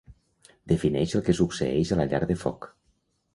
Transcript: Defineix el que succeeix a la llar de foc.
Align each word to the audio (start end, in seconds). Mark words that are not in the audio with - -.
Defineix 0.71 1.13
el 1.19 1.23
que 1.27 1.35
succeeix 1.41 1.93
a 1.93 1.99
la 2.01 2.09
llar 2.15 2.23
de 2.33 2.39
foc. 2.47 2.69